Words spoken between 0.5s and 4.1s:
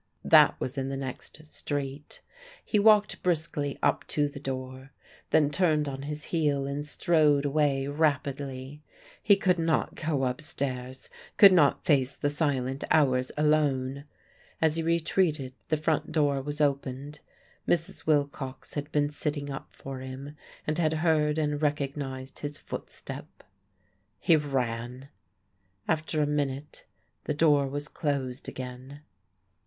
was in the next street. He walked briskly up